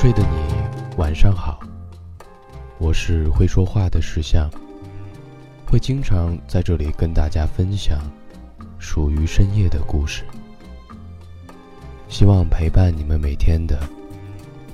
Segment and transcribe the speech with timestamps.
[0.00, 1.60] 睡的你，晚上好。
[2.78, 4.50] 我是会说话的石像，
[5.66, 8.00] 会经常在这里跟大家分享
[8.78, 10.24] 属于深夜的故事，
[12.08, 13.78] 希望陪伴你们每天的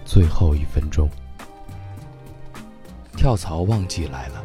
[0.05, 1.11] 最后一分钟。
[3.17, 4.45] 跳槽旺季来了，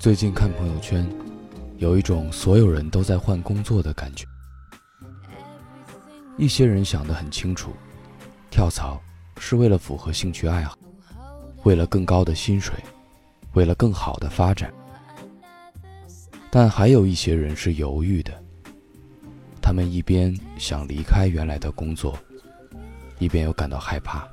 [0.00, 1.08] 最近看朋友圈，
[1.78, 4.26] 有一种所有人都在换工作的感觉。
[6.36, 7.70] 一些人想得很清楚，
[8.50, 9.00] 跳槽
[9.40, 10.78] 是为了符合兴趣爱好，
[11.64, 12.74] 为了更高的薪水，
[13.54, 14.72] 为了更好的发展。
[16.50, 18.32] 但还有一些人是犹豫的，
[19.62, 22.16] 他们一边想离开原来的工作，
[23.18, 24.28] 一边又感到害怕。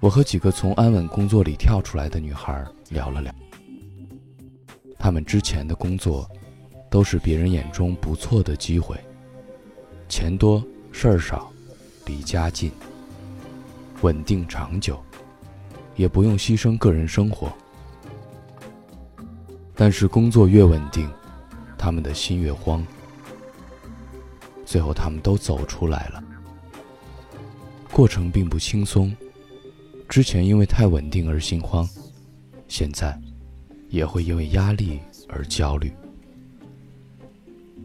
[0.00, 3.32] 我和几个从安稳工作里跳出来的女孩聊了聊，
[4.98, 6.28] 她们之前的工作
[6.90, 8.98] 都是别人眼中不错的机会。
[10.08, 11.50] 钱多事儿少，
[12.06, 12.70] 离家近，
[14.00, 14.98] 稳定长久，
[15.96, 17.52] 也不用牺牲个人生活。
[19.74, 21.10] 但是工作越稳定，
[21.76, 22.82] 他们的心越慌。
[24.64, 26.24] 最后他们都走出来了，
[27.92, 29.14] 过程并不轻松。
[30.08, 31.86] 之前因为太稳定而心慌，
[32.68, 33.20] 现在
[33.88, 35.92] 也会因为压力而焦虑。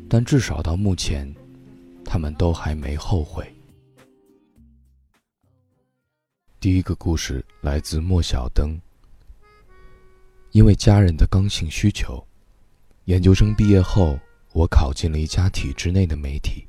[0.08, 1.34] 但至少到目前。
[2.04, 3.46] 他们都还没后悔。
[6.62, 8.80] 第一个故事来自莫小灯。
[10.52, 12.24] 因为家人的刚性需求，
[13.06, 14.20] 研究生毕业后，
[14.54, 16.68] 我考进了一家体制内的媒体。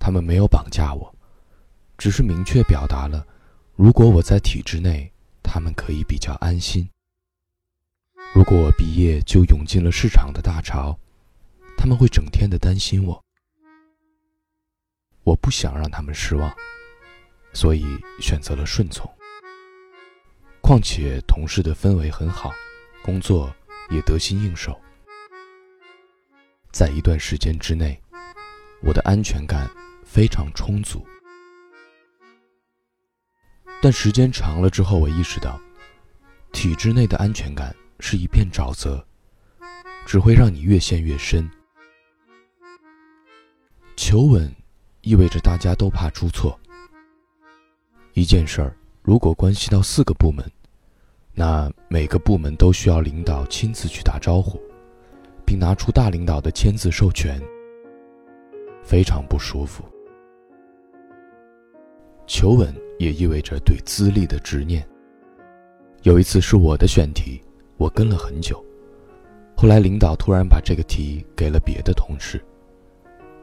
[0.00, 1.14] 他们没有绑架我，
[1.96, 3.24] 只是明确表达了，
[3.76, 6.88] 如果我在体制内，他们可以比较安心；
[8.34, 10.98] 如果我毕业就涌进了市场的大潮，
[11.76, 13.24] 他们会整天的担心我。
[15.22, 16.52] 我不想让他们失望，
[17.58, 19.12] 所以选择了顺从。
[20.60, 22.52] 况且同事的氛围很好，
[23.02, 23.52] 工作
[23.90, 24.80] 也得心应手。
[26.70, 28.00] 在一段时间之内，
[28.80, 29.68] 我的安全感
[30.04, 31.04] 非常充足。
[33.82, 35.60] 但时间长了之后，我意识到，
[36.52, 39.04] 体制内的安全感是一片沼泽，
[40.06, 41.50] 只会让你越陷越深。
[43.96, 44.54] 求稳。
[45.00, 46.60] 意味着大家都怕出错。
[48.18, 50.44] 一件事儿如果关系到四个部门，
[51.34, 54.60] 那每个部门都需要领导亲自去打招呼，
[55.46, 57.40] 并拿出大领导的签字授权，
[58.82, 59.84] 非常不舒服。
[62.26, 64.84] 求稳也意味着对资历的执念。
[66.02, 67.40] 有一次是我的选题，
[67.76, 68.60] 我跟了很久，
[69.56, 72.44] 后来领导突然把这个题给了别的同事。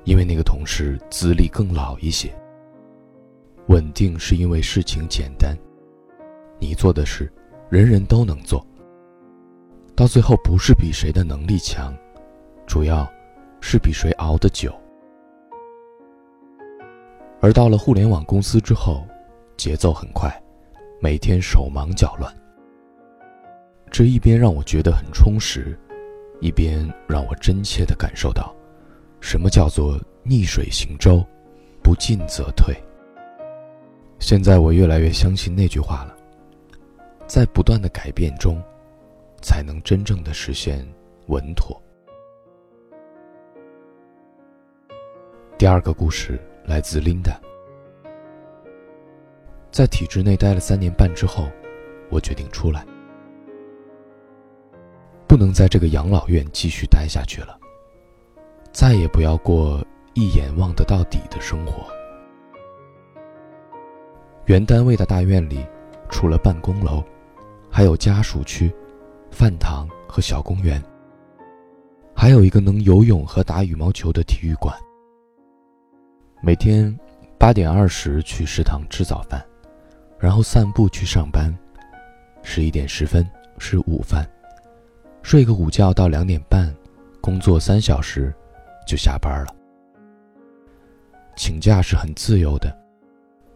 [0.04, 2.30] 因为那个同事资历更老一些。
[3.68, 5.58] 稳定是因为事情简单，
[6.60, 7.32] 你做的事，
[7.70, 8.66] 人人都能做。
[9.96, 11.96] 到最后不是比谁的能力强，
[12.68, 13.10] 主要
[13.62, 14.74] 是比谁熬得久。
[17.42, 19.06] 而到了互联网公司之后，
[19.56, 20.32] 节奏很快，
[21.00, 22.34] 每天手忙脚乱。
[23.90, 25.78] 这一边让我觉得很充实，
[26.42, 28.54] 一边让我真切地感受到。
[29.22, 31.26] 什么叫做逆水行舟，
[31.82, 32.76] 不进则退？
[34.20, 36.16] 现在我越来越相信那句话了，
[37.28, 38.62] 在不断的改变中，
[39.42, 40.86] 才能真正的实现
[41.28, 41.80] 稳妥。
[45.58, 47.36] 第二个故事来自 Linda，
[49.72, 51.48] 在体制内待了三年半之后，
[52.10, 52.86] 我决定出来，
[55.28, 57.58] 不能在这个养老院继续待下去了。
[58.72, 61.88] 再也不要过一眼望得到底的生活。
[64.46, 65.66] 原单位的大院里，
[66.10, 67.04] 除了办公楼，
[67.70, 68.72] 还有家属区、
[69.32, 70.82] 饭堂和小公园，
[72.16, 74.76] 还有一个能游泳和打羽毛球的体育馆。
[76.42, 76.96] 每天
[77.40, 79.44] 八点二十去食堂吃早饭，
[80.20, 81.52] 然后散步去上班。
[82.44, 83.28] 十一点十分
[83.58, 84.30] 吃午饭，
[85.24, 86.72] 睡个午觉到两点半，
[87.20, 88.34] 工作三小时。
[88.86, 89.56] 就下班了。
[91.36, 92.72] 请假是很自由的，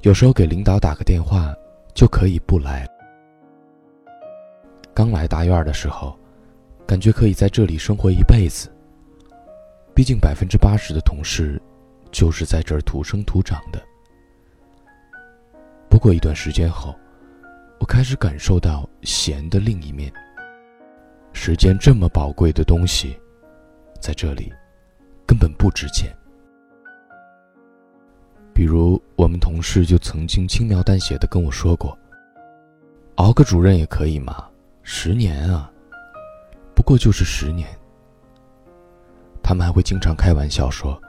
[0.01, 1.53] 有时候给领导打个电话
[1.93, 2.87] 就可以不来。
[4.93, 6.17] 刚来大院的时候，
[6.87, 8.71] 感觉可以在这里生活一辈子。
[9.93, 11.61] 毕竟百分之八十的同事
[12.11, 13.81] 就是在这儿土生土长的。
[15.89, 16.95] 不过一段时间后，
[17.79, 20.11] 我开始感受到闲的另一面。
[21.33, 23.19] 时间这么宝贵的东西，
[23.99, 24.51] 在这里。
[25.27, 26.11] 根本不值钱。
[28.59, 31.97] 比如，我们同事就曾经轻描淡写的跟我说过
[33.15, 34.49] ：“熬个主任也可以嘛，
[34.83, 35.71] 十年啊，
[36.75, 37.69] 不过就是十年。”
[39.41, 41.01] 他们还会经常开玩笑说：“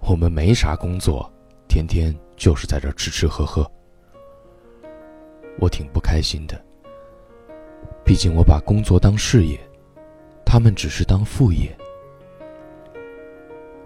[0.00, 1.30] 我们没啥工作，
[1.68, 3.70] 天天就是在这吃吃喝喝。”
[5.60, 6.58] 我挺不开心的，
[8.02, 9.60] 毕竟我把工作当事业，
[10.42, 11.70] 他们只是当副业。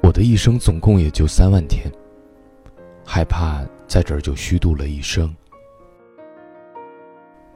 [0.02, 1.90] 我的一生总共也就三万天。
[3.08, 5.34] 害怕在这儿就虚度了一生，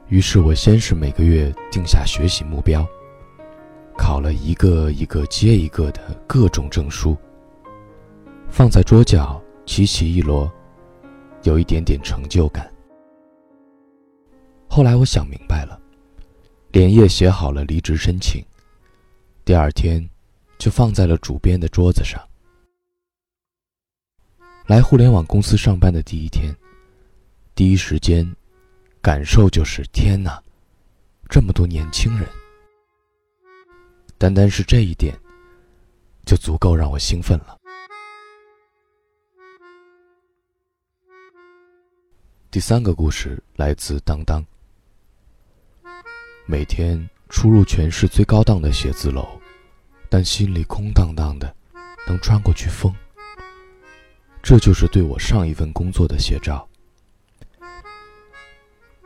[0.07, 2.87] 于是我先是每个月定下学习目标，
[3.97, 7.17] 考了一个一个接一个的各种证书，
[8.49, 10.49] 放在桌角齐齐一摞，
[11.43, 12.71] 有一点点成就感。
[14.69, 15.77] 后来我想明白了，
[16.71, 18.41] 连夜写好了离职申请，
[19.43, 20.09] 第二天
[20.57, 22.19] 就放在了主编的桌子上。
[24.71, 26.55] 来互联网公司上班的第一天，
[27.53, 28.25] 第一时间
[29.01, 30.41] 感受就是天哪，
[31.29, 32.25] 这么多年轻人。
[34.17, 35.13] 单单是这一点，
[36.25, 37.59] 就足够让我兴奋了。
[42.49, 44.41] 第三个故事来自当当。
[46.45, 49.37] 每天出入全市最高档的写字楼，
[50.07, 51.53] 但心里空荡荡的，
[52.07, 52.95] 能穿过去风。
[54.43, 56.67] 这就是对我上一份工作的写照。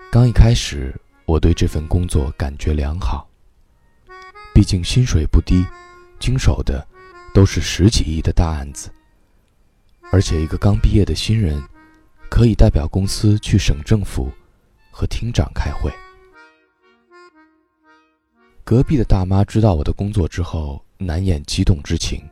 [0.09, 0.95] 刚一开始，
[1.25, 3.27] 我对这份工作感觉良好，
[4.53, 5.65] 毕竟薪水不低，
[6.19, 6.87] 经手的
[7.33, 8.89] 都是十几亿的大案子，
[10.09, 11.61] 而且一个刚毕业的新人，
[12.29, 14.31] 可以代表公司去省政府
[14.89, 15.91] 和厅长开会。
[18.63, 22.23] 隔壁的大妈知道我的工作之后，难掩激动之情，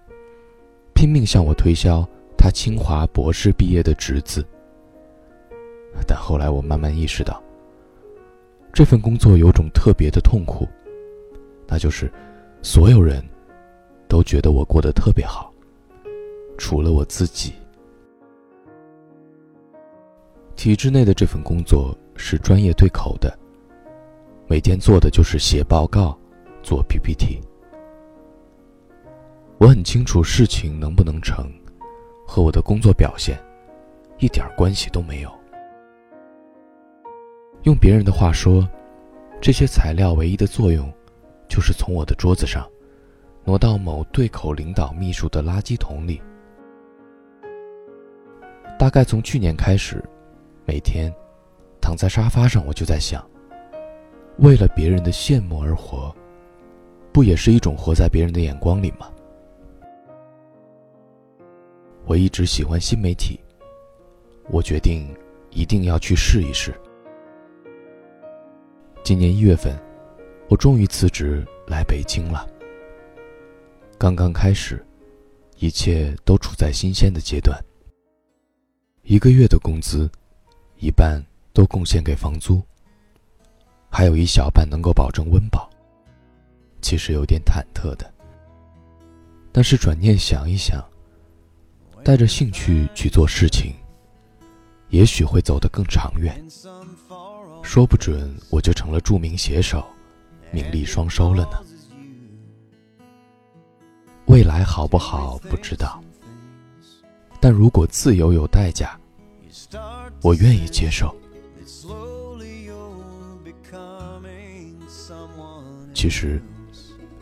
[0.96, 2.08] 拼命向我推销。
[2.44, 4.46] 他清华博士毕业的侄子，
[6.06, 7.42] 但后来我慢慢意识到，
[8.74, 10.68] 这份工作有种特别的痛苦，
[11.66, 12.12] 那就是
[12.62, 13.24] 所有人
[14.10, 15.54] 都觉得我过得特别好，
[16.58, 17.54] 除了我自己。
[20.58, 23.40] 体制内的这份工作是专业对口的，
[24.48, 26.20] 每天做的就是写报告、
[26.62, 27.40] 做 PPT。
[29.60, 31.50] 我很清楚事情能不能成。
[32.34, 33.38] 和我的工作表现
[34.18, 35.32] 一点关系都没有。
[37.62, 38.68] 用别人的话说，
[39.40, 40.92] 这些材料唯一的作用，
[41.48, 42.68] 就是从我的桌子上
[43.44, 46.20] 挪到某对口领导秘书的垃圾桶里。
[48.80, 50.04] 大概从去年开始，
[50.66, 51.14] 每天
[51.80, 53.24] 躺在沙发上，我就在想：
[54.40, 56.12] 为了别人的羡慕而活，
[57.12, 59.13] 不也是一种活在别人的眼光里吗？
[62.06, 63.40] 我一直喜欢新媒体，
[64.50, 65.08] 我决定
[65.52, 66.74] 一定要去试一试。
[69.04, 69.78] 今年一月份，
[70.50, 72.46] 我终于辞职来北京了。
[73.98, 74.86] 刚刚开始，
[75.60, 77.58] 一切都处在新鲜的阶段。
[79.04, 80.10] 一个月的工资，
[80.78, 81.24] 一半
[81.54, 82.62] 都贡献给房租，
[83.90, 85.70] 还有一小半能够保证温饱。
[86.82, 88.14] 其实有点忐忑的，
[89.54, 90.84] 但是转念想一想。
[92.04, 93.74] 带着兴趣去做事情，
[94.90, 96.44] 也许会走得更长远。
[97.64, 99.86] 说不准我就成了著名写手，
[100.52, 101.58] 名利双收了呢。
[104.26, 106.04] 未来好不好不知道，
[107.40, 109.00] 但如果自由有代价，
[110.22, 111.16] 我愿意接受。
[115.94, 116.42] 其实，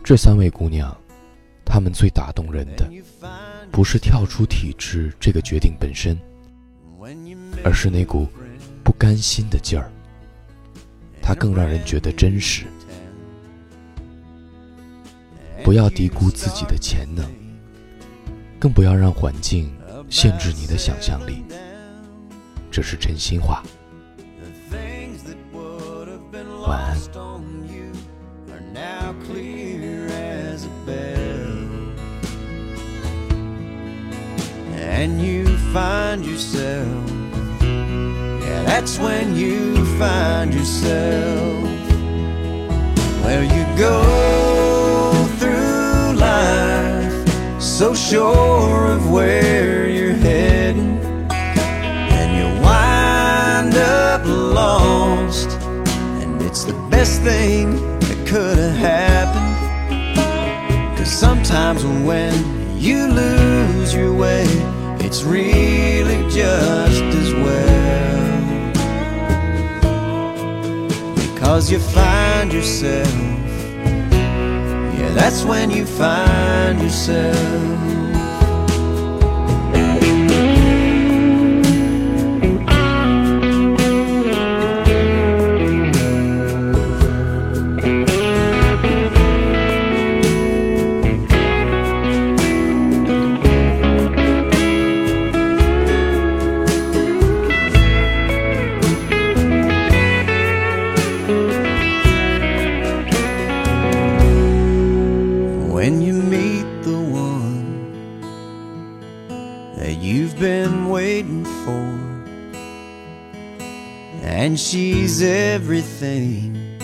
[0.04, 0.96] 这三位姑娘，
[1.72, 2.86] 他们最打动人的。
[3.72, 6.20] 不是跳出体制这个决定本身，
[7.64, 8.28] 而是那股
[8.84, 9.90] 不甘心的劲儿。
[11.22, 12.66] 它更让人觉得真实。
[15.64, 17.26] 不要低估自己的潜能，
[18.60, 19.72] 更不要让环境
[20.10, 21.42] 限制你的想象力。
[22.70, 23.64] 这是真心话。
[26.68, 27.21] 晚安。
[35.02, 37.10] And you find yourself.
[37.60, 41.64] Yeah, that's when you find yourself.
[43.24, 51.00] Where you go through life, so sure of where you're heading,
[51.32, 55.50] and you wind up lost.
[56.22, 59.52] And it's the best thing that could have happened.
[60.96, 62.34] Cause sometimes when
[62.78, 63.41] you lose
[65.12, 68.72] it's really just as well.
[71.16, 73.14] Because you find yourself,
[74.98, 78.01] yeah, that's when you find yourself.
[115.22, 116.78] Everything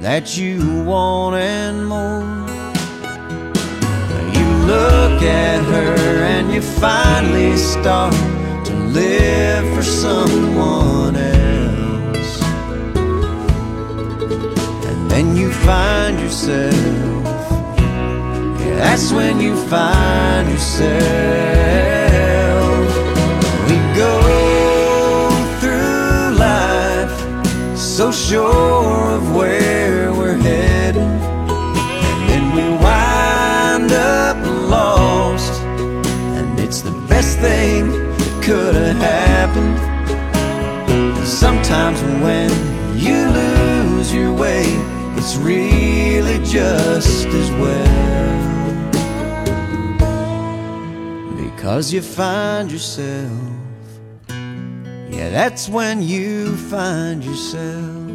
[0.00, 2.22] that you want and more.
[4.34, 8.14] You look at her and you finally start
[8.64, 12.42] to live for someone else.
[14.86, 16.74] And then you find yourself.
[18.60, 21.97] Yeah, that's when you find yourself.
[28.28, 31.02] Sure of where we're headed.
[31.02, 34.36] And then we wind up
[34.68, 35.62] lost.
[36.36, 39.78] And it's the best thing that could have happened.
[41.26, 42.50] Sometimes when
[42.98, 44.64] you lose your way,
[45.16, 47.88] it's really just as well.
[51.34, 53.32] Because you find yourself,
[54.28, 58.07] yeah, that's when you find yourself.